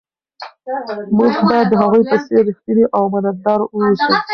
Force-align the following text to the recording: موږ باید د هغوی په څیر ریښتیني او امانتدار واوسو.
موږ 1.17 1.33
باید 1.49 1.67
د 1.69 1.73
هغوی 1.81 2.01
په 2.09 2.17
څیر 2.25 2.41
ریښتیني 2.47 2.83
او 2.95 3.01
امانتدار 3.07 3.59
واوسو. 3.77 4.11